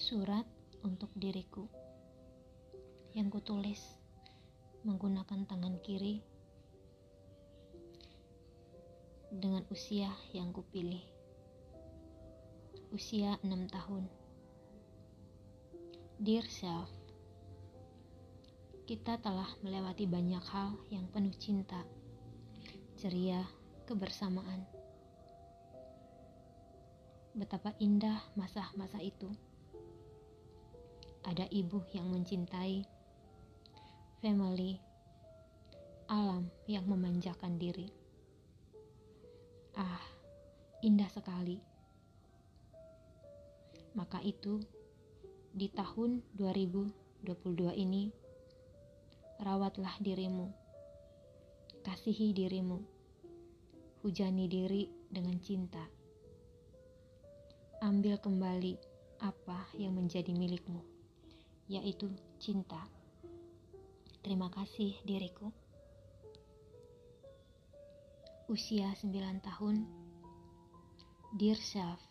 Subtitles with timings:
[0.00, 0.48] Surat
[0.80, 1.68] untuk diriku
[3.12, 4.00] yang kutulis
[4.80, 6.24] menggunakan tangan kiri
[9.28, 11.04] dengan usia yang kupilih.
[12.96, 14.08] Usia 6 tahun.
[16.16, 16.88] Dear self,
[18.88, 21.84] kita telah melewati banyak hal yang penuh cinta,
[22.96, 23.44] ceria,
[23.84, 24.64] kebersamaan.
[27.36, 29.28] Betapa indah masa-masa itu
[31.20, 32.80] ada ibu yang mencintai,
[34.24, 34.80] family,
[36.08, 37.92] alam yang memanjakan diri.
[39.76, 40.00] Ah,
[40.80, 41.60] indah sekali.
[43.92, 44.64] Maka itu,
[45.52, 48.08] di tahun 2022 ini,
[49.44, 50.48] rawatlah dirimu,
[51.84, 52.80] kasihi dirimu,
[54.00, 55.84] hujani diri dengan cinta.
[57.84, 58.76] Ambil kembali
[59.20, 60.99] apa yang menjadi milikmu
[61.70, 62.10] yaitu
[62.42, 62.82] cinta.
[64.26, 65.54] Terima kasih diriku.
[68.50, 69.86] Usia 9 tahun.
[71.38, 72.02] Dear self,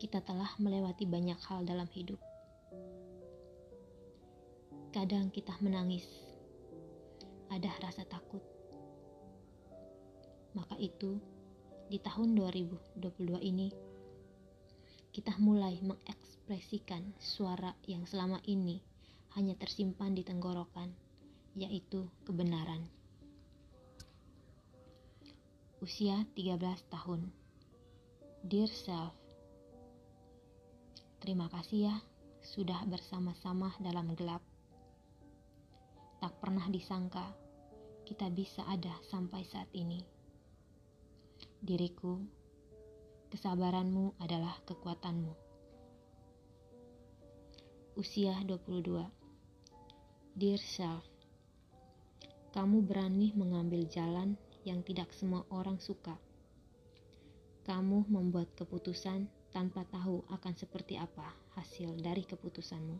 [0.00, 2.16] kita telah melewati banyak hal dalam hidup.
[4.88, 6.08] Kadang kita menangis,
[7.52, 8.40] ada rasa takut.
[10.56, 11.20] Maka itu,
[11.92, 13.68] di tahun 2022 ini,
[15.18, 18.78] kita mulai mengekspresikan suara yang selama ini
[19.34, 20.94] hanya tersimpan di tenggorokan,
[21.58, 22.86] yaitu kebenaran.
[25.82, 27.34] Usia 13 tahun.
[28.46, 29.10] Dear self,
[31.18, 31.96] terima kasih ya
[32.38, 34.46] sudah bersama-sama dalam gelap.
[36.22, 37.26] Tak pernah disangka
[38.06, 39.98] kita bisa ada sampai saat ini.
[41.58, 42.37] Diriku
[43.38, 45.30] Kesabaranmu adalah kekuatanmu.
[47.94, 48.98] Usia 22
[50.34, 51.06] Dear Self
[52.50, 54.34] Kamu berani mengambil jalan
[54.66, 56.18] yang tidak semua orang suka.
[57.62, 62.98] Kamu membuat keputusan tanpa tahu akan seperti apa hasil dari keputusanmu.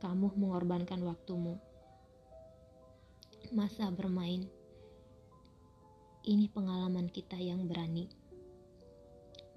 [0.00, 1.60] Kamu mengorbankan waktumu.
[3.52, 4.48] Masa bermain.
[6.24, 8.27] Ini pengalaman kita yang berani.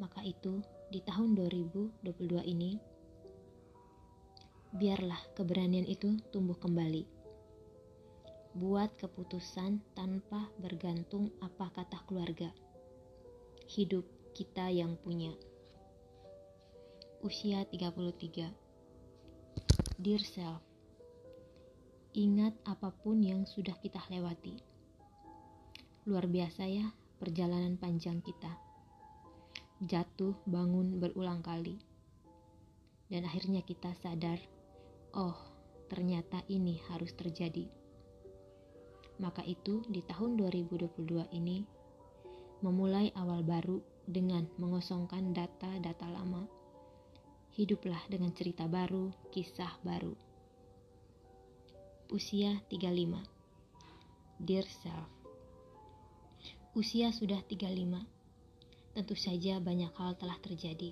[0.01, 2.73] Maka itu, di tahun 2022 ini,
[4.73, 7.05] biarlah keberanian itu tumbuh kembali.
[8.57, 12.49] Buat keputusan tanpa bergantung apa kata keluarga.
[13.69, 15.37] Hidup kita yang punya.
[17.21, 18.49] Usia 33.
[20.01, 20.65] Dear self,
[22.17, 24.57] ingat apa pun yang sudah kita lewati.
[26.09, 26.89] Luar biasa ya
[27.21, 28.70] perjalanan panjang kita
[29.81, 31.81] jatuh bangun berulang kali.
[33.09, 34.37] Dan akhirnya kita sadar,
[35.17, 35.35] oh
[35.89, 37.67] ternyata ini harus terjadi.
[39.19, 41.65] Maka itu di tahun 2022 ini,
[42.61, 46.45] memulai awal baru dengan mengosongkan data-data lama.
[47.51, 50.15] Hiduplah dengan cerita baru, kisah baru.
[52.11, 53.23] Usia 35
[54.43, 55.07] Dear Self
[56.75, 58.20] Usia sudah 35
[58.91, 60.91] tentu saja banyak hal telah terjadi.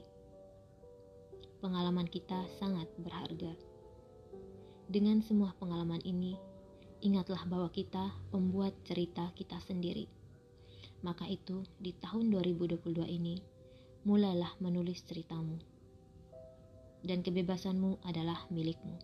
[1.60, 3.52] Pengalaman kita sangat berharga.
[4.88, 6.40] Dengan semua pengalaman ini,
[7.04, 10.08] ingatlah bahwa kita pembuat cerita kita sendiri.
[11.04, 13.44] Maka itu, di tahun 2022 ini,
[14.08, 15.60] mulailah menulis ceritamu.
[17.04, 18.96] Dan kebebasanmu adalah milikmu.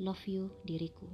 [0.00, 1.08] Love you, diriku.